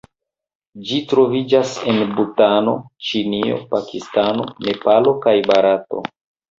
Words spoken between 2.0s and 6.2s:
Butano, Ĉinio, Pakistano, Nepalo kaj Barato.